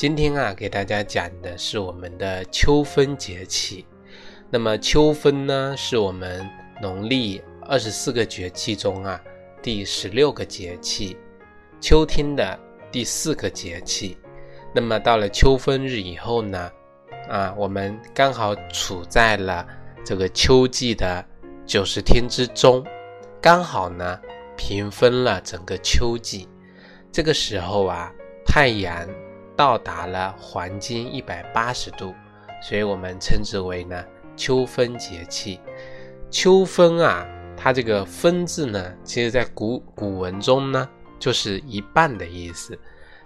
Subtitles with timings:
[0.00, 3.84] 今天啊，给大家讲的是我们的秋分节气。
[4.48, 6.48] 那么秋分呢，是我们
[6.80, 9.20] 农历二十四个节气中啊
[9.60, 11.18] 第十六个节气，
[11.82, 12.58] 秋天的
[12.90, 14.16] 第四个节气。
[14.74, 16.72] 那么到了秋分日以后呢，
[17.28, 19.68] 啊，我们刚好处在了
[20.02, 21.22] 这个秋季的
[21.66, 22.82] 九十天之中，
[23.38, 24.18] 刚好呢
[24.56, 26.48] 平分了整个秋季。
[27.12, 28.10] 这个时候啊，
[28.46, 29.06] 太阳。
[29.60, 32.14] 到达了黄金一百八十度，
[32.62, 34.02] 所以我们称之为呢
[34.34, 35.60] 秋分节气。
[36.30, 37.26] 秋分啊，
[37.58, 40.88] 它这个分字呢，其实在古古文中呢，
[41.18, 42.78] 就是一半的意思。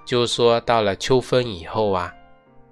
[0.05, 2.13] 就是说到了秋分以后啊，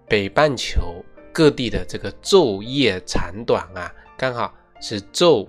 [0.08, 0.96] 北半球
[1.32, 5.46] 各地的这个昼夜长短啊，刚好是昼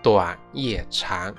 [0.00, 1.34] 短夜长。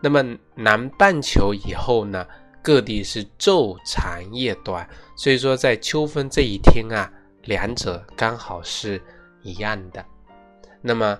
[0.00, 0.22] 那么
[0.54, 2.24] 南半球以后呢？
[2.62, 7.10] 各地是昼长夜短，所以说在秋分这一天啊，
[7.44, 9.00] 两者刚好是
[9.42, 10.04] 一样的。
[10.82, 11.18] 那么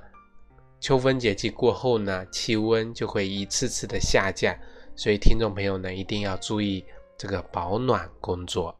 [0.78, 4.54] 秋分节气过后呢，气温就会一次次的下降，
[4.94, 6.84] 所以听众朋友呢一定要注意
[7.16, 8.78] 这个保暖工作。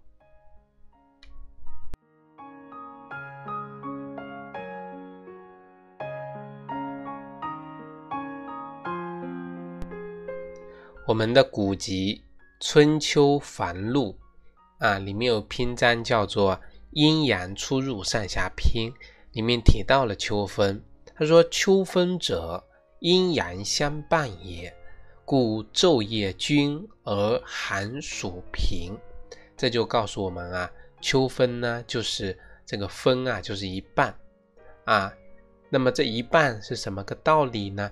[11.06, 12.22] 我们的古籍。
[12.60, 14.18] 春秋繁露
[14.78, 16.56] 啊，里面有篇章叫做
[16.90, 18.90] 《阴阳出入上下篇》，
[19.32, 20.82] 里面提到了秋分。
[21.14, 22.64] 他说：“秋分者，
[22.98, 24.74] 阴阳相伴也，
[25.24, 28.98] 故昼夜均而寒暑平。”
[29.56, 30.68] 这就告诉我们啊，
[31.00, 32.36] 秋分呢，就是
[32.66, 34.12] 这个分啊，就是一半
[34.84, 35.12] 啊。
[35.70, 37.88] 那么这一半是什么个道理呢？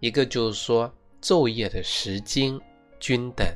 [0.00, 0.90] 一个就是说
[1.20, 2.58] 昼夜的时间
[2.98, 3.46] 均等。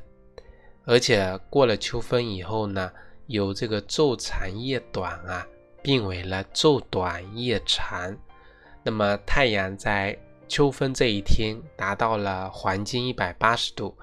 [0.90, 2.90] 而且过了秋分以后呢，
[3.28, 5.46] 由这个昼长夜短啊，
[5.80, 8.18] 变为了昼短夜长。
[8.82, 10.18] 那么太阳在
[10.48, 13.96] 秋分这一天达到了黄金一百八十度，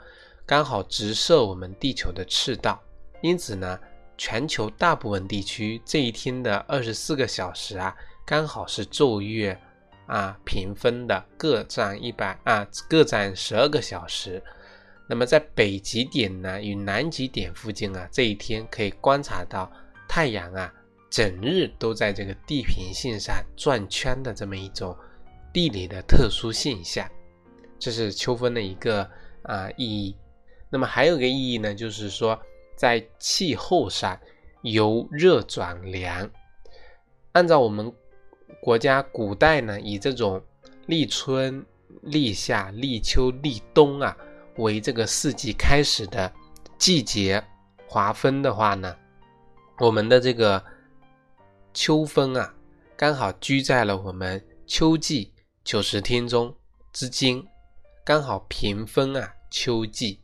[0.46, 2.82] 刚好直射我们地球的赤道，
[3.20, 3.78] 因此呢，
[4.18, 7.94] 全球大部分地区这一天的二十四个小时啊，
[8.26, 9.60] 刚好是昼月
[10.06, 14.42] 啊平分的，各占一百啊，各占十二个小时。
[15.10, 19.72] 那么在北极点呢与南极点附近啊，这一天可以观察到
[20.08, 20.74] 太阳啊
[21.10, 24.96] 整日都在这个地平线上转圈的这么一种
[25.54, 27.10] 地理的特殊现象，
[27.80, 29.10] 这是秋分的一个
[29.44, 30.16] 啊意义。
[30.70, 32.38] 那么还有个意义呢，就是说
[32.76, 34.20] 在气候上
[34.62, 36.30] 由热转凉。
[37.32, 37.92] 按照我们
[38.62, 40.44] 国家古代呢，以这种
[40.88, 41.66] 立春、
[42.02, 44.16] 立夏、立秋、立冬啊。
[44.58, 46.32] 为这个四季开始的
[46.78, 47.44] 季节
[47.88, 48.96] 划分的话呢，
[49.80, 50.64] 我们的这个
[51.74, 52.54] 秋分啊，
[52.96, 56.56] 刚好居在了我们秋季九十天中
[56.92, 57.44] 之间，
[58.04, 60.20] 刚好平分啊秋季。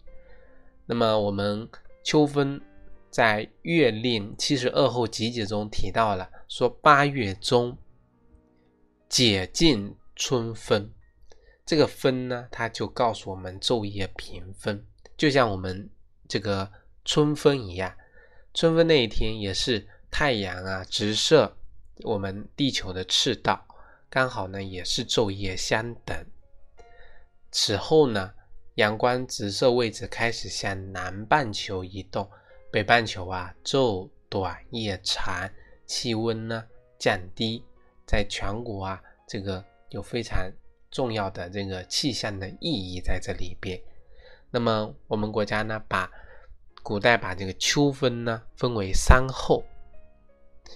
[0.86, 1.68] 那么我们
[2.04, 2.60] 秋分
[3.10, 7.78] 在《月令七十二候集解》中提到了，说八月中
[9.08, 10.92] 解禁春分。
[11.66, 14.86] 这个分呢，它就告诉我们昼夜平分，
[15.16, 15.90] 就像我们
[16.28, 16.72] 这个
[17.06, 17.96] 春分一样。
[18.54, 21.56] 春分那一天也是太阳啊直射
[22.04, 23.66] 我们地球的赤道，
[24.10, 26.26] 刚好呢也是昼夜相等。
[27.50, 28.34] 此后呢，
[28.76, 32.30] 阳光直射位置开始向南半球移动，
[32.70, 35.50] 北半球啊昼短夜长，
[35.86, 36.66] 气温呢
[37.00, 37.64] 降低，
[38.06, 40.52] 在全国啊这个有非常。
[40.94, 43.82] 重要的这个气象的意义在这里边。
[44.52, 46.10] 那么我们国家呢，把
[46.84, 49.64] 古代把这个秋分呢分为三候，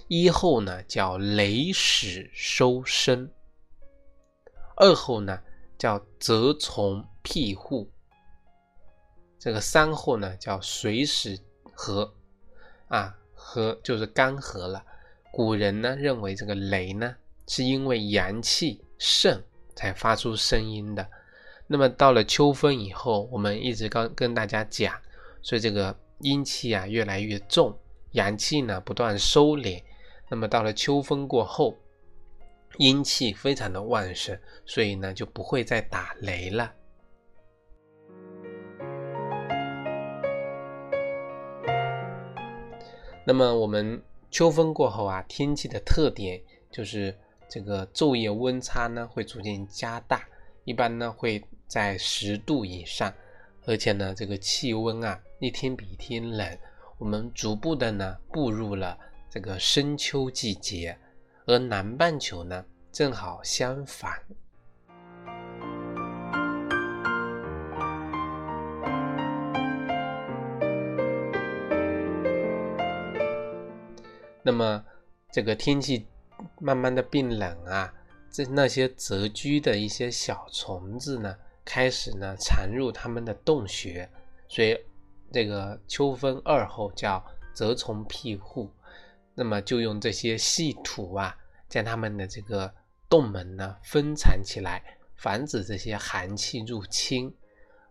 [0.08, 3.30] 一候呢叫雷始收声，
[4.74, 5.40] 二候呢
[5.78, 7.88] 叫蛰从庇护，
[9.38, 11.38] 这个三候呢叫水始
[11.72, 12.12] 和，
[12.88, 14.84] 啊和就是干涸了。
[15.30, 17.14] 古人呢认为这个雷呢
[17.46, 19.40] 是因为阳气盛。
[19.78, 21.08] 才发出声音的。
[21.68, 24.92] 那么到了秋分以后，我们一直刚跟大家讲，
[25.40, 27.78] 所以这个阴气啊越来越重，
[28.10, 29.80] 阳气呢不断收敛，
[30.28, 31.78] 那么到了秋分过后，
[32.78, 34.36] 阴气非常的旺盛，
[34.66, 36.72] 所以呢就不会再打雷了。
[43.24, 46.42] 那么我们秋分过后啊，天气的特点
[46.72, 47.16] 就是
[47.48, 50.22] 这个昼夜温差呢会逐渐加大，
[50.64, 53.12] 一般呢会在十度以上，
[53.64, 56.58] 而且呢这个气温啊一天比一天冷，
[56.98, 58.98] 我们逐步的呢步入了
[59.30, 60.98] 这个深秋季节，
[61.46, 64.12] 而南半球呢正好相反。
[74.42, 74.82] 那么，
[75.30, 76.06] 这个天气
[76.60, 77.92] 慢慢的变冷啊，
[78.30, 84.08] 这那些蛰居的一些小虫子呢，开始呢缠入它们的洞穴，
[84.48, 84.78] 所以
[85.32, 87.24] 这个秋分二候叫
[87.54, 88.70] 蛰虫庇护。
[89.34, 91.36] 那么就用这些细土啊，
[91.68, 92.72] 将它们的这个
[93.08, 94.82] 洞门呢分藏起来，
[95.16, 97.32] 防止这些寒气入侵。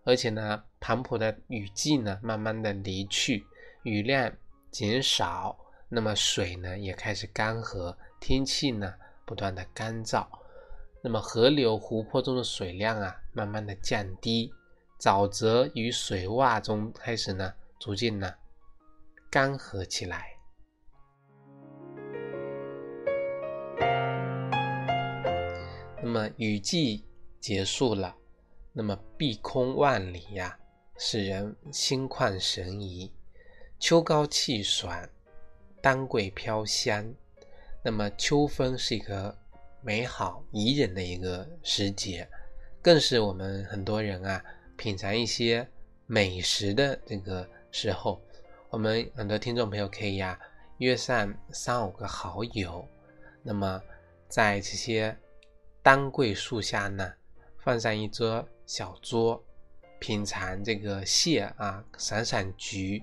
[0.04, 3.46] 而且呢，磅礴的雨季呢，慢慢的离去，
[3.82, 4.30] 雨量
[4.70, 5.58] 减少。
[5.88, 8.94] 那么水呢也开始干涸，天气呢
[9.24, 10.26] 不断的干燥，
[11.02, 14.52] 那么河流、湖泊中的水量啊慢慢的降低，
[14.98, 18.34] 沼泽与水洼中开始呢逐渐呢
[19.30, 20.34] 干涸起来。
[26.02, 27.04] 那么雨季
[27.40, 28.16] 结束了，
[28.72, 30.58] 那么碧空万里呀，
[30.96, 33.12] 使人心旷神怡，
[33.78, 35.08] 秋高气爽。
[35.80, 37.14] 丹桂飘香，
[37.82, 39.36] 那么秋分是一个
[39.80, 42.28] 美好宜人的一个时节，
[42.82, 44.42] 更是我们很多人啊
[44.76, 45.66] 品尝一些
[46.06, 48.20] 美食的这个时候。
[48.70, 50.38] 我们很多听众朋友可以呀
[50.78, 52.86] 约上三五个好友，
[53.42, 53.80] 那么
[54.28, 55.16] 在这些
[55.82, 57.10] 丹桂树下呢，
[57.60, 59.42] 放上一桌小桌，
[59.98, 63.02] 品尝这个蟹啊，赏赏菊，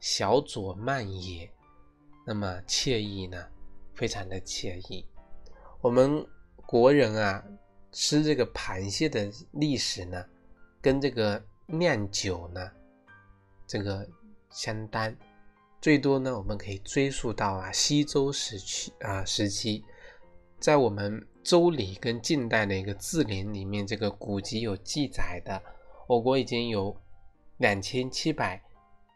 [0.00, 1.50] 小酌慢野。
[2.24, 3.46] 那么惬意呢，
[3.94, 5.06] 非常的惬意。
[5.80, 6.26] 我们
[6.66, 7.44] 国人啊，
[7.92, 10.24] 吃这个螃蟹的历史呢，
[10.80, 12.70] 跟这个酿酒呢，
[13.66, 14.08] 这个
[14.50, 15.14] 相当。
[15.80, 19.84] 最多呢，我们可以追溯到啊西周时期啊时期，
[20.60, 25.60] 在我们周礼跟近代的一个字典里面，这个古籍有记载的，
[26.06, 26.96] 我国已经有
[27.58, 28.62] 两千七百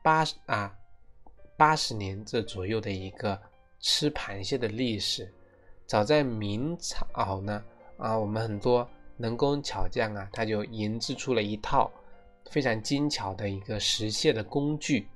[0.02, 0.76] 八啊。
[1.58, 3.40] 八十年这左右的一个
[3.88, 5.32] 吃螃蟹的历史，
[5.86, 7.62] 早在明朝呢
[7.96, 8.86] 啊，我们很多
[9.16, 11.88] 能工巧匠啊，他就研制出了一套
[12.50, 15.06] 非常精巧的一个食蟹的工具，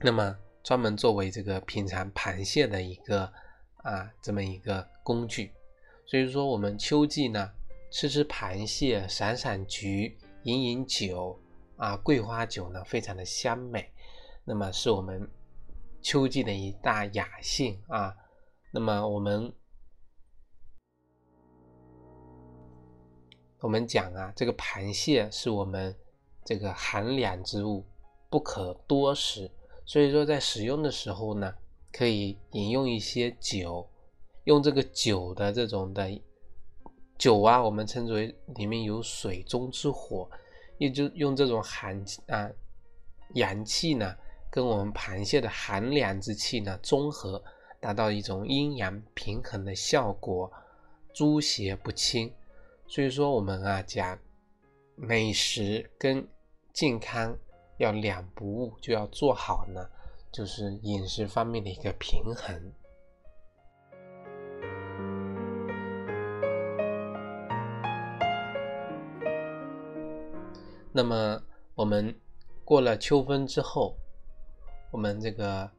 [0.00, 3.30] 那么专门作为这个品尝螃蟹的一个
[3.82, 5.52] 啊这么一个工具。
[6.06, 7.52] 所以说，我们秋季呢
[7.90, 11.38] 吃吃螃蟹，赏赏菊，饮饮酒
[11.76, 13.92] 啊，桂花酒呢，非常的香美。
[14.44, 15.28] 那么是我们
[16.08, 18.16] 秋季的一大雅兴啊。
[18.72, 19.52] 那么我们
[23.60, 25.94] 我们讲啊，这个螃蟹是我们
[26.46, 27.84] 这个寒凉之物，
[28.30, 29.50] 不可多食。
[29.84, 31.54] 所以说在使用的时候呢，
[31.92, 33.86] 可以饮用一些酒，
[34.44, 36.08] 用这个酒的这种的
[37.18, 40.26] 酒啊，我们称之为里面有水中之火，
[40.78, 42.50] 也就用这种寒啊
[43.34, 44.16] 阳气呢。
[44.50, 47.42] 跟我们螃蟹的寒凉之气呢综合，
[47.80, 50.50] 达到一种阴阳平衡的效果，
[51.12, 52.32] 诸邪不侵。
[52.86, 54.18] 所以说我们啊讲
[54.96, 56.26] 美食跟
[56.72, 57.36] 健康
[57.76, 59.86] 要两不误，就要做好呢，
[60.32, 62.72] 就是饮食方面的一个平衡。
[70.90, 71.40] 那么
[71.74, 72.18] 我们
[72.64, 73.94] 过了秋分之后。
[74.90, 75.70] 我们这个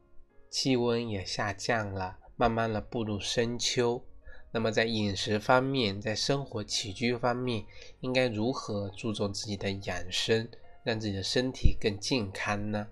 [0.50, 4.04] 气温也下降了，慢慢的步入深秋。
[4.52, 7.64] 那么在饮食方面，在生活起居方面，
[8.00, 10.48] 应该如何注重自己的养生，
[10.84, 12.86] 让自己的身体更健康呢？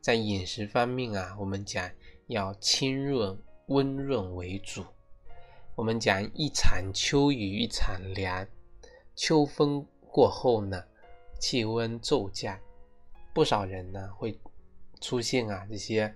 [0.00, 1.90] 在饮食方面啊，我们讲
[2.26, 4.84] 要清润温润为主。
[5.76, 8.46] 我们讲一场秋雨一场凉，
[9.16, 10.82] 秋风过后呢，
[11.40, 12.58] 气温骤降，
[13.32, 14.36] 不少人呢会。
[15.00, 16.14] 出现啊这些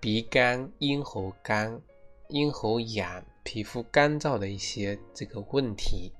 [0.00, 1.80] 鼻干、咽喉干、
[2.28, 6.12] 咽喉痒、皮肤干燥的一些这个问题，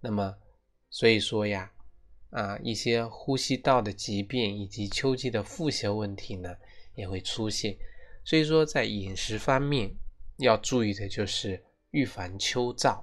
[0.00, 0.36] 那么
[0.90, 1.72] 所以说呀
[2.30, 6.54] 啊一些呼吸道的疾病以及秋季的腹泻问题呢
[6.94, 7.76] 也会出现，
[8.24, 9.94] 所以说在饮食方面
[10.38, 13.02] 要注意的就是预防秋燥。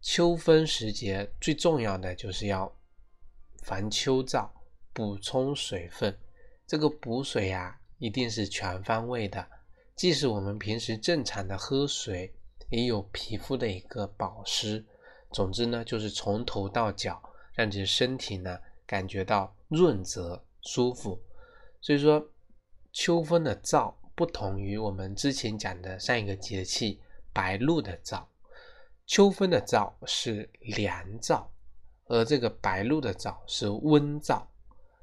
[0.00, 2.72] 秋分时节最重要的就是要
[3.62, 4.48] 防秋燥，
[4.92, 6.16] 补充水分。
[6.66, 9.46] 这个补水呀，一定是全方位的，
[9.94, 12.34] 即使我们平时正常的喝水，
[12.70, 14.84] 也有皮肤的一个保湿。
[15.32, 17.22] 总之呢，就是从头到脚，
[17.54, 21.20] 让这身体呢感觉到润泽、舒服。
[21.80, 22.30] 所以说，
[22.92, 27.00] 秋分的燥不同于我们之前讲的上一个节气
[27.32, 28.24] 白露的燥。
[29.06, 31.46] 秋分的燥是凉燥，
[32.06, 34.42] 而这个白露的燥是温燥。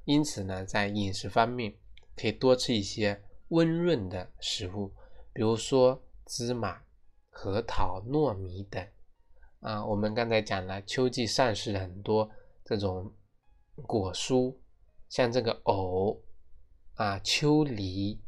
[0.05, 1.75] 因此呢，在饮食方面
[2.15, 4.93] 可以多吃一些温润的食物，
[5.31, 6.83] 比如说芝麻、
[7.29, 8.85] 核桃、糯米等。
[9.59, 12.29] 啊，我们刚才讲了，秋季上市很多
[12.65, 13.13] 这种
[13.87, 14.55] 果蔬，
[15.07, 16.21] 像这个藕
[16.95, 18.21] 啊、秋梨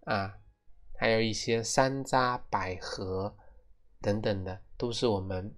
[0.00, 0.38] 啊，
[0.98, 3.36] 还有一些山楂、百合
[4.00, 4.60] 等等的。
[4.76, 5.54] 都是我们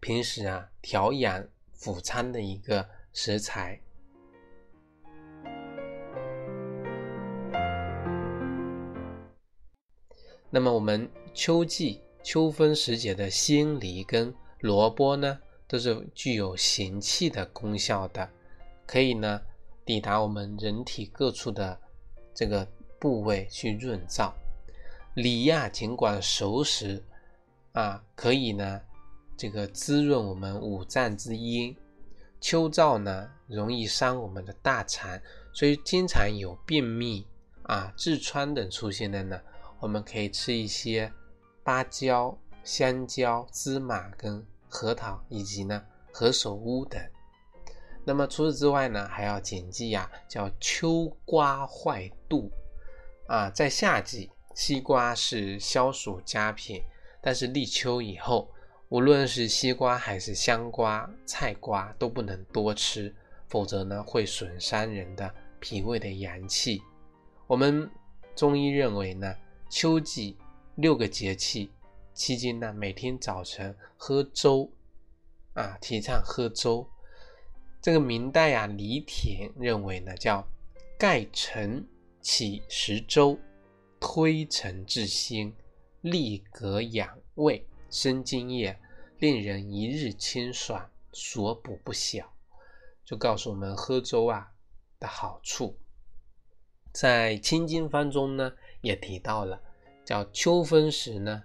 [0.00, 3.78] 平时啊调养辅餐的一个食材。
[10.50, 18.28] 那么我们秋季秋分时节的鲜梨跟萝卜呢，都是具有行气的功效的，
[18.86, 19.40] 可以呢
[19.84, 21.78] 抵达我们人体各处的
[22.34, 22.66] 这个
[22.98, 24.32] 部位去润燥。
[25.14, 27.02] 梨呀，尽管熟食。
[27.72, 28.80] 啊，可以呢，
[29.36, 31.76] 这个滋润我们五脏之阴。
[32.40, 35.20] 秋燥呢，容易伤我们的大肠，
[35.52, 37.24] 所以经常有便秘
[37.64, 39.40] 啊、痔疮等出现的呢，
[39.80, 41.12] 我们可以吃一些
[41.62, 45.82] 芭蕉、香蕉、芝麻跟核桃，以及呢
[46.12, 47.00] 何首乌等。
[48.04, 52.50] 那么除此之外呢，还要谨记呀，叫秋瓜坏肚
[53.26, 56.82] 啊，在夏季，西瓜是消暑佳品。
[57.20, 58.48] 但是立秋以后，
[58.88, 63.14] 无论是西瓜还是香瓜、菜瓜都不能多吃，
[63.48, 66.80] 否则呢会损伤人的脾胃的阳气。
[67.46, 67.90] 我们
[68.34, 69.34] 中医认为呢，
[69.68, 70.36] 秋季
[70.76, 71.70] 六个节气
[72.14, 74.70] 期间呢，每天早晨喝粥
[75.54, 76.88] 啊，提倡喝粥。
[77.80, 80.46] 这个明代啊，李铁认为呢，叫
[80.98, 81.86] 盖晨
[82.20, 83.38] 起食粥，
[84.00, 85.54] 推陈至新。
[86.00, 88.78] 利格养胃，生津液，
[89.18, 92.32] 令人一日清爽，所补不小。
[93.04, 94.52] 就告诉我们喝粥啊
[95.00, 95.76] 的好处。
[96.92, 99.60] 在《清经方》中呢，也提到了，
[100.04, 101.42] 叫秋分时呢，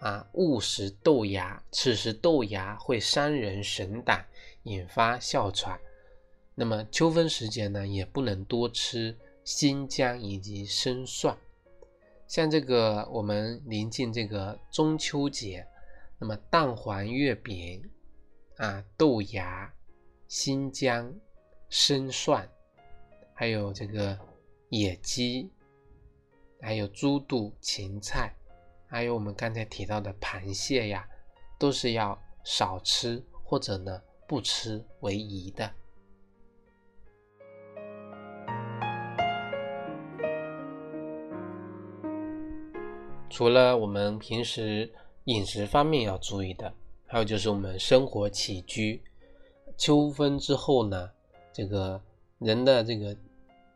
[0.00, 4.26] 啊勿食豆芽，此时豆芽会伤人神胆，
[4.64, 5.78] 引发哮喘。
[6.54, 11.36] 那么秋分时节呢，也不能多吃新姜以及生蒜。
[12.26, 15.66] 像这个，我们临近这个中秋节，
[16.18, 17.82] 那么蛋黄月饼
[18.58, 19.72] 啊、豆芽、
[20.28, 21.12] 新疆
[21.68, 22.48] 生蒜，
[23.34, 24.16] 还有这个
[24.68, 25.50] 野鸡，
[26.60, 28.34] 还有猪肚、芹菜，
[28.86, 31.08] 还有我们刚才提到的螃蟹呀，
[31.58, 35.70] 都是要少吃或者呢不吃为宜的。
[43.28, 44.92] 除了我们平时
[45.24, 46.72] 饮食方面要注意的，
[47.06, 49.02] 还有就是我们生活起居。
[49.78, 51.10] 秋分之后呢，
[51.52, 51.98] 这个
[52.38, 53.16] 人的这个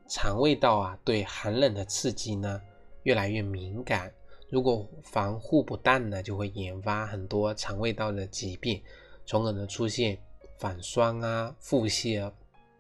[0.07, 2.61] 肠胃道啊，对寒冷的刺激呢
[3.05, 4.13] 越来越敏感。
[4.51, 8.83] 如果防护不当呢，就会引发很多肠胃道的疾病，
[9.25, 10.19] 从而呢出现
[10.59, 12.31] 反酸啊、腹泻、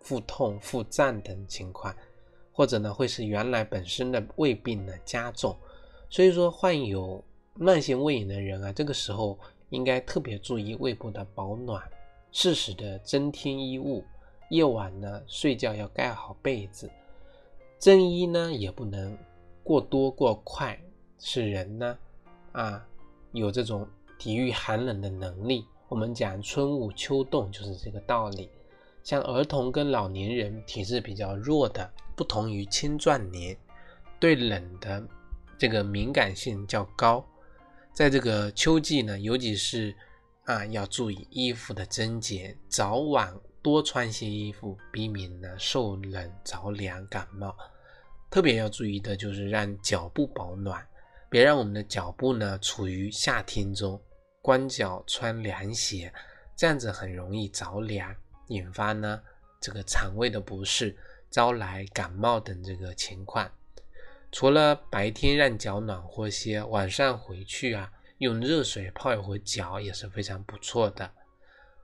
[0.00, 1.94] 腹痛、腹胀等情况，
[2.52, 5.56] 或者呢会使原来本身的胃病呢加重。
[6.10, 9.38] 所以说，患有慢性胃炎的人啊，这个时候
[9.70, 11.82] 应该特别注意胃部的保暖，
[12.30, 14.04] 适时的增添衣物。
[14.50, 16.88] 夜晚呢，睡觉要盖好被子。
[17.78, 19.16] 增衣呢，也不能
[19.64, 20.78] 过多过快，
[21.18, 21.98] 使人呢，
[22.52, 22.86] 啊，
[23.32, 25.66] 有这种抵御寒冷的能力。
[25.88, 28.48] 我们讲春捂秋冻就是这个道理。
[29.02, 33.56] 像儿童跟老年人体质比较弱的，不同于青壮年，
[34.20, 35.02] 对冷的。
[35.56, 37.24] 这个敏感性较高，
[37.92, 39.94] 在这个秋季呢，尤其是
[40.44, 47.54] 啊，要注意衣服的增减，早晚多穿些衣服，避免呢受冷着凉感冒。
[48.34, 50.84] 特别要注意的就是让脚部保暖，
[51.30, 54.02] 别让我们的脚部呢处于夏天中，
[54.42, 56.12] 光脚穿凉鞋，
[56.56, 58.12] 这样子很容易着凉，
[58.48, 59.22] 引发呢
[59.60, 60.96] 这个肠胃的不适，
[61.30, 63.48] 招来感冒等这个情况。
[64.32, 67.88] 除了白天让脚暖和些，晚上回去啊，
[68.18, 71.08] 用热水泡一会脚也是非常不错的。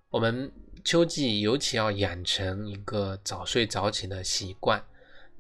[0.09, 0.50] 我们
[0.85, 4.85] 秋季尤其要养成一个早睡早起的习惯，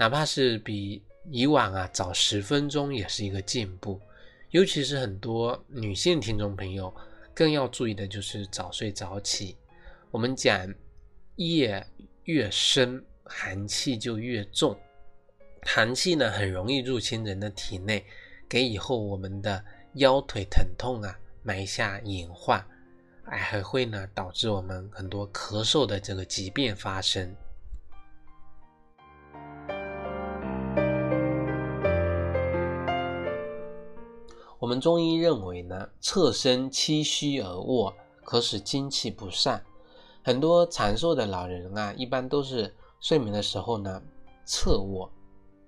[0.00, 4.00] 哪怕是比以往啊早十分钟，也是一个进步。
[4.48, 6.90] 尤其是很多女性听众朋友，
[7.34, 9.58] 更要注意的就是早睡早起。
[10.10, 10.74] 我们讲
[11.36, 11.86] 夜
[12.24, 14.74] 越深，寒气就越重。
[15.64, 18.02] 寒气呢，很容易入侵人的体内，
[18.48, 19.62] 给以后我们的
[19.96, 22.58] 腰腿疼痛啊埋下隐患，
[23.26, 27.36] 哎，还会呢导致我们很多咳嗽的这个疾病发生。
[34.60, 39.64] 我们中医认为呢，侧身栖虚而卧，可使精气不散。
[40.22, 44.02] 很多长寿的老人啊，一般都是睡眠的时候呢
[44.44, 45.10] 侧卧。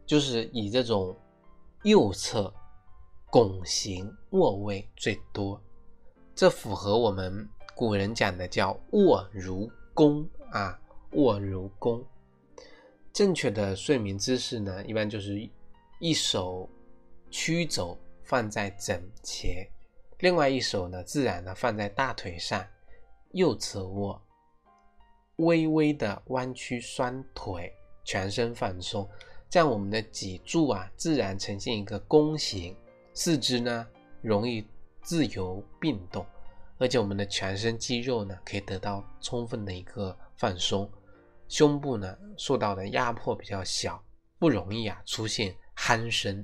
[0.04, 1.16] 就是以这种
[1.84, 2.52] 右侧
[3.30, 5.58] 拱形卧位最多，
[6.34, 10.78] 这符合我们古人讲的叫卧如弓啊，
[11.12, 12.04] 卧如弓。
[13.11, 15.49] 正确的睡眠姿势呢，一般就是
[15.99, 16.68] 一手
[17.30, 17.96] 曲肘
[18.33, 19.69] 放在枕前，
[20.21, 22.67] 另外一手呢自然的放在大腿上，
[23.33, 24.19] 右侧卧，
[25.37, 27.71] 微微的弯曲双腿，
[28.05, 29.07] 全身放松。
[29.51, 32.75] 这样我们的脊柱啊，自然呈现一个弓形，
[33.12, 33.87] 四肢呢
[34.23, 34.67] 容易
[35.03, 36.25] 自由并动，
[36.79, 40.91] 而且我们的全身肌肉呢可以得到充分的一个放松，
[41.49, 44.03] 胸部呢受到的压迫比较小，
[44.39, 46.42] 不容易啊出现鼾声。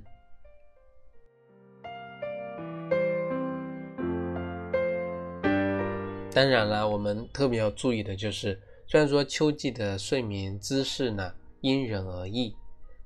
[6.38, 12.54] 当然了，我们特别要注意的就是，虽然说秋季的睡眠姿势呢因人而异。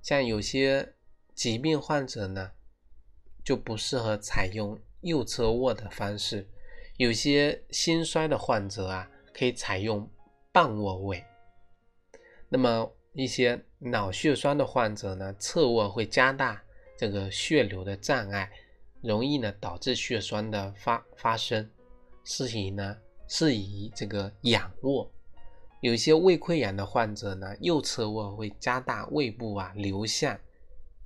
[0.03, 0.93] 像有些
[1.35, 2.51] 疾病患者呢，
[3.43, 6.45] 就不适合采用右侧卧的方式；
[6.99, 10.07] 有些心衰的患者啊，可以采用
[10.53, 11.25] 半卧位。
[12.51, 16.63] 那么一些脑血栓的患者呢，侧卧会加大
[16.99, 18.53] 这个血流的障碍，
[19.01, 21.71] 容易呢导致血栓的发发生。
[22.25, 22.99] 适宜呢
[23.35, 25.11] 适宜这个仰卧。
[25.81, 30.39] 有些胃溃疡的患者呢，右侧卧会加大胃部啊流向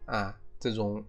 [0.07, 1.05] 啊这种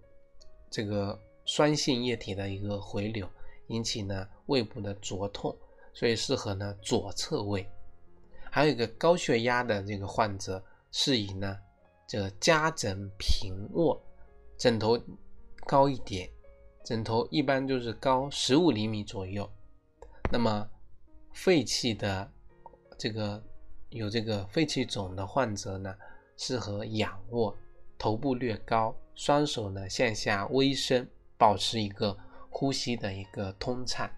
[0.70, 3.28] 这个酸性液体的一个回流，
[3.66, 5.56] 引起呢胃部的灼痛，
[5.92, 7.68] 所以适合呢左侧位。
[8.48, 11.58] 还有一个高血压的这个患者，适宜呢
[12.06, 14.00] 这个加枕平卧，
[14.56, 14.96] 枕头
[15.66, 16.30] 高一点，
[16.84, 19.50] 枕头一般就是高十五厘米左右。
[20.30, 20.70] 那么
[21.32, 22.32] 肺气的
[22.96, 23.42] 这个。
[23.90, 25.96] 有这个肺气肿的患者呢，
[26.36, 27.56] 适合仰卧，
[27.96, 32.14] 头部略高，双手呢向下微伸，保持一个
[32.50, 34.10] 呼吸的一个通畅。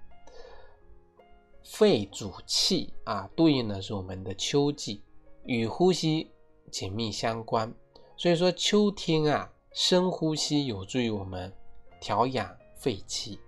[1.63, 5.05] 肺主气啊，对应的是我们的秋季，
[5.45, 6.33] 与呼吸
[6.73, 7.73] 紧密相关。
[8.17, 11.53] 所以说秋天啊，深呼吸有助于我们
[12.01, 13.39] 调养肺气。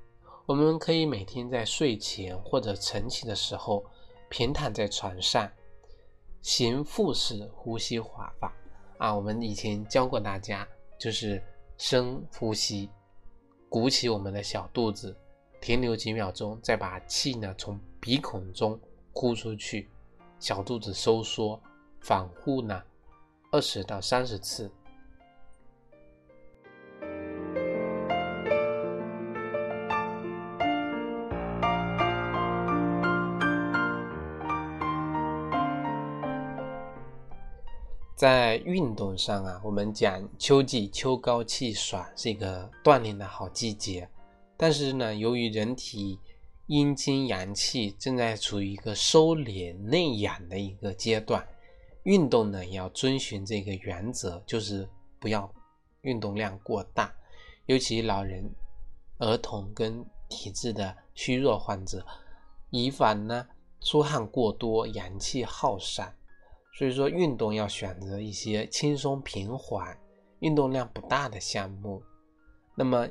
[0.53, 3.83] 我们可以每天在睡前或者晨起的时候，
[4.29, 5.51] 平躺在床上。
[6.43, 8.53] 行腹式呼吸法法
[8.99, 11.43] 啊，我们以前教过大家，就是
[11.79, 12.91] 深呼吸，
[13.71, 15.17] 鼓起我们的小肚子，
[15.59, 18.79] 停留几秒钟，再把气呢从鼻孔中
[19.15, 19.89] 呼出去，
[20.39, 21.59] 小肚子收缩，
[22.03, 22.83] 反复呢
[23.53, 24.71] 二十到三十次。
[38.23, 44.09] 在运动上啊，我们讲秋季秋高气爽是一个锻炼的好季节，
[44.57, 46.21] 但是呢，由于人体
[46.69, 51.45] 阴精阳气正在处于一个收敛内养的一个阶段，
[52.05, 55.53] 运动呢也要遵循这个原则，就是不要
[56.03, 57.13] 运动量过大，
[57.67, 58.49] 尤其老人、
[59.19, 62.07] 儿童跟体质的虚弱患者，
[62.71, 63.45] 以防呢
[63.81, 66.15] 出汗过多，阳气耗散。
[66.75, 69.97] 所以说，运动要选择一些轻松平缓、
[70.41, 72.03] 运动量不大的项目。
[72.75, 73.07] 那么，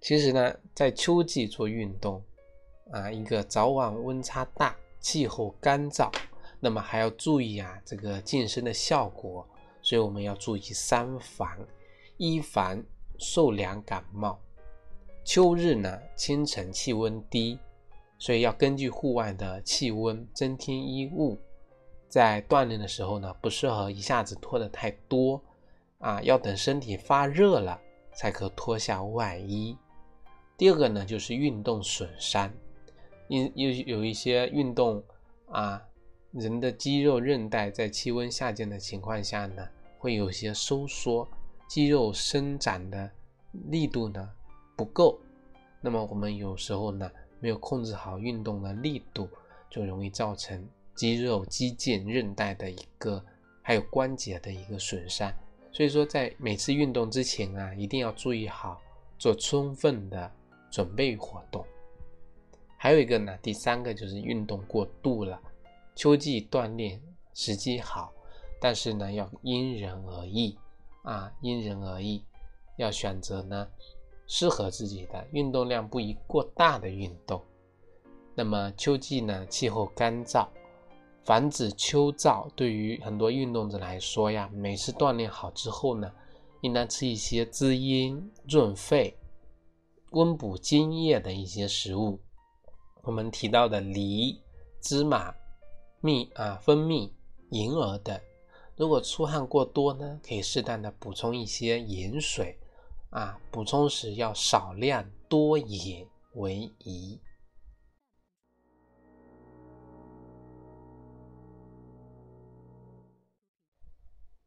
[0.00, 2.20] 其实呢，在秋季做运动
[2.90, 6.12] 啊，一个早晚温差大、气候干燥，
[6.58, 9.46] 那么还要注意啊这个健身的效果。
[9.80, 11.58] 所以我们要注意三防：
[12.16, 12.82] 一防
[13.18, 14.38] 受凉感冒。
[15.24, 17.58] 秋日呢，清晨气温低，
[18.18, 21.38] 所以要根据户外的气温增添衣物。
[22.12, 25.40] 在锻炼的时候呢，不适合一下子脱的太多
[25.96, 27.80] 啊，要等身体发热了
[28.12, 29.74] 才可脱下外衣。
[30.58, 32.52] 第二个呢，就是运动损伤，
[33.28, 35.02] 因有有一些运动
[35.48, 35.82] 啊，
[36.32, 39.66] 人的肌肉韧带在气温下降的情况下呢，
[39.98, 41.26] 会有些收缩，
[41.66, 43.10] 肌肉伸展的
[43.70, 44.28] 力度呢
[44.76, 45.18] 不够，
[45.80, 49.26] 那么我们有时候呢没有控制好运动的力度，
[49.70, 50.62] 就容易造成
[50.94, 53.24] 肌肉、肌腱、韧带的一个
[53.62, 55.32] 还有关节的一个损伤。
[55.72, 58.80] 所以说，在每次运动之前啊，一定要注意好，
[59.18, 60.30] 做充分的
[60.70, 61.64] 准备活动。
[62.76, 65.40] 还有一个呢，第三个就是运动过度了。
[65.94, 67.00] 秋季锻炼
[67.32, 68.12] 时机好，
[68.60, 70.58] 但是呢，要因人而异
[71.02, 72.22] 啊，因人而异，
[72.76, 73.66] 要选择呢
[74.26, 77.42] 适合自己的运动量不宜过大的运动。
[78.34, 80.46] 那么秋季呢，气候干燥。
[81.24, 86.12] 防止秋燥，对于很多运动者来说呀，每次锻炼好之后呢，
[86.62, 89.16] 应当吃一些滋阴润肺、
[90.10, 92.18] 温补津液的一些食物。
[93.02, 94.40] 我们提到的梨、
[94.80, 95.32] 芝麻、
[96.00, 97.12] 蜜啊、蜂蜜、
[97.50, 98.20] 银耳等。
[98.76, 102.58] 如果出汗过多呢，可以适当的补充一些盐水
[103.10, 107.20] 啊，补充时要少量多饮为宜。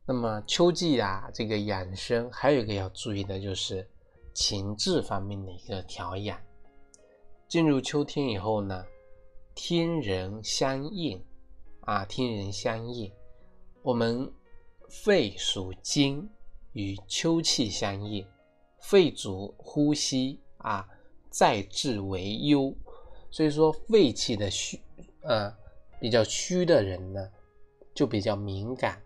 [0.08, 3.90] 那么秋季啊，这个养生还有一个要注意的就是
[4.34, 6.40] 情志方面的一个调养。
[7.48, 8.86] 进入秋天以后呢，
[9.56, 11.24] 天人相应
[11.82, 13.12] 啊，天人相应。
[13.82, 14.32] 我们
[14.90, 16.30] 肺属金，
[16.74, 18.28] 与秋气相应，
[18.82, 20.88] 肺主呼吸啊，
[21.30, 22.76] 在志为忧。
[23.32, 24.80] 所以说肺气的虚，
[25.22, 25.52] 呃，
[26.00, 27.28] 比较虚的人呢，
[27.94, 29.02] 就比较敏感。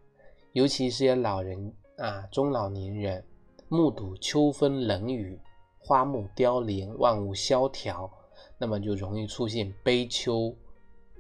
[0.53, 3.23] 尤其是些老人啊，中老年人，
[3.67, 5.39] 目睹秋风冷雨，
[5.77, 8.11] 花木凋零，万物萧条，
[8.57, 10.55] 那么就容易出现悲秋、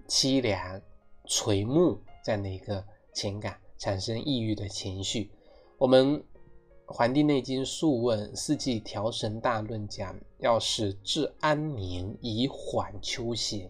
[0.07, 0.81] 凄凉、
[1.25, 5.29] 垂暮这样的一个情感，产生抑郁的情绪。
[5.77, 6.17] 我们
[6.87, 13.69] 《黄帝内经·素问·四季调神大论》讲，要使志安宁，以缓秋邪；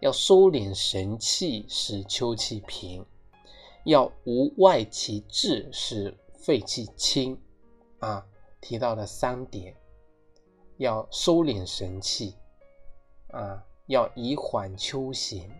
[0.00, 3.02] 要收敛神气，使秋气平。
[3.84, 7.38] 要无外其志，使肺气清
[7.98, 8.26] 啊。
[8.60, 9.76] 提到的三点，
[10.78, 12.34] 要收敛神气
[13.28, 15.50] 啊，要以缓秋行，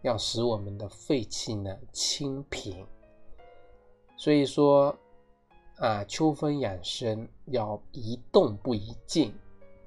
[0.00, 2.86] 要使我们的肺气呢清平。
[4.16, 4.96] 所以说
[5.76, 9.34] 啊，秋风养生要宜动不宜静，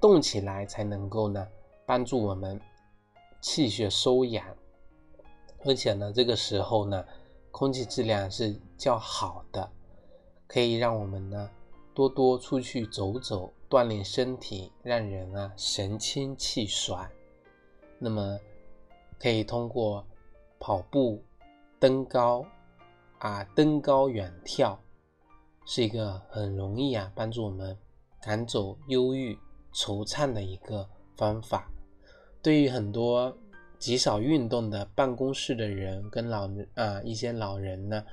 [0.00, 1.44] 动起来才能够呢
[1.84, 2.60] 帮助我们
[3.40, 4.46] 气血收养，
[5.64, 7.04] 而且呢这个时候呢。
[7.50, 9.70] 空气质量是较好的，
[10.46, 11.50] 可以让我们呢
[11.94, 17.08] 多多出去走走，锻炼身体，让人啊神清气爽。
[17.98, 18.38] 那么
[19.18, 20.06] 可以通过
[20.60, 21.22] 跑步、
[21.80, 22.44] 登高
[23.18, 24.76] 啊，登高远眺，
[25.64, 27.76] 是一个很容易啊帮助我们
[28.22, 29.36] 赶走忧郁、
[29.72, 31.68] 惆怅的一个方法。
[32.40, 33.36] 对于很多。
[33.78, 38.04] 极少运动的办公室的人跟老啊一些老人呢，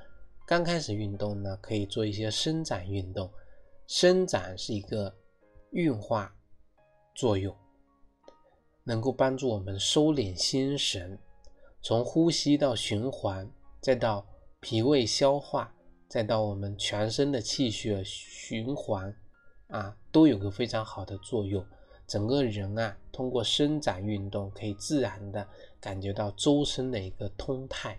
[0.46, 3.30] 刚开始运动呢，可以做一些伸展运动。
[3.88, 5.14] 伸展是一个
[5.70, 6.34] 运化
[7.14, 7.54] 作用，
[8.84, 11.18] 能够帮助我们收敛心神，
[11.82, 13.50] 从呼吸到循环，
[13.80, 14.26] 再到
[14.60, 15.72] 脾胃消化，
[16.08, 19.14] 再到我们全身的气血循环
[19.68, 21.64] 啊，都有个非常好的作用。
[22.06, 25.46] 整个人啊，通过伸展运动，可以自然的
[25.80, 27.98] 感觉到周身的一个通泰。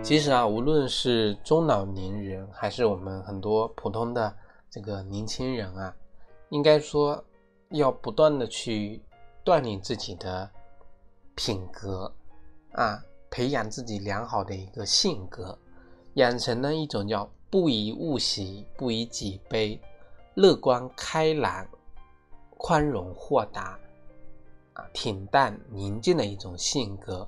[0.00, 4.34] 其实啊，无论是中老年人，还是我们很多普通的
[4.70, 5.94] 这个年轻人啊，
[6.50, 7.22] 应该说
[7.70, 9.02] 要不断的去
[9.44, 10.48] 锻炼自己的
[11.34, 12.10] 品格
[12.72, 15.58] 啊，培养自己良好的一个性格。
[16.18, 19.80] 养成了一种叫不以物喜，不以己悲，
[20.34, 21.64] 乐观开朗、
[22.56, 23.78] 宽容豁达，
[24.72, 27.26] 啊，恬淡宁静的一种性格，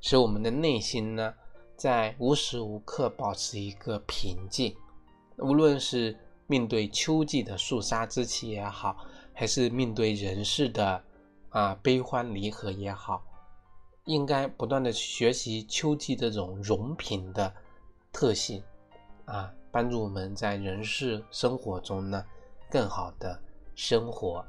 [0.00, 1.34] 使我们的内心呢，
[1.76, 4.76] 在无时无刻保持一个平静。
[5.38, 6.16] 无论是
[6.46, 8.96] 面对秋季的肃杀之气也好，
[9.34, 11.02] 还是面对人世的
[11.48, 13.24] 啊悲欢离合也好，
[14.04, 17.52] 应该不断的学习秋季这种容平的。
[18.12, 18.62] 特性
[19.24, 22.24] 啊，帮助我们在人世生活中呢，
[22.68, 23.40] 更好的
[23.74, 24.44] 生活。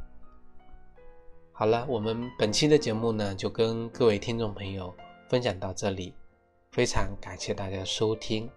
[1.52, 4.94] 好了，我们本期的节目呢，就跟各位听众朋友
[5.30, 6.16] 分享到这里。
[6.72, 8.50] 非常感谢大家收听，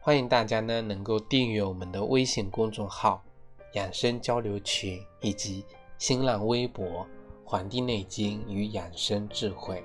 [0.00, 3.24] 欢迎大家呢能够订阅我们的微信公众号
[3.72, 5.64] “养生交流群”以及
[5.98, 6.84] 新浪微博
[7.44, 9.82] 《黄帝内经与养生智慧》。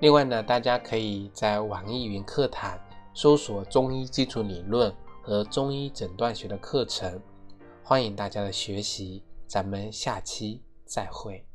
[0.00, 2.78] 另外呢，大家可以在网易云课堂
[3.20, 7.20] 搜索“中医基础理论”和“中医诊断学”的课程，
[7.82, 9.24] 欢迎大家的学习。
[9.44, 11.47] 咱们下期再会。